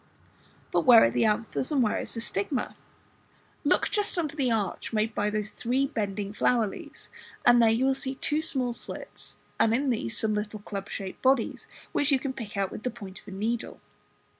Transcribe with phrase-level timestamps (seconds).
[0.71, 2.75] But where are the anthers, and where is the stigma?
[3.63, 7.11] Look just under the arch made by those three bending flower leaves,
[7.45, 11.21] and there you will see two small slits, and in these some little club shaped
[11.21, 13.79] bodies, which you can pick out with the point of a needle.